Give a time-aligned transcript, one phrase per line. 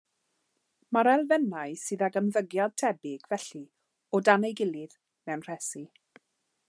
[0.95, 3.63] Mae'r elfennau sydd ag ymddygiad tebyg, felly,
[4.17, 4.97] o dan ei gilydd,
[5.31, 5.85] mewn rhesi.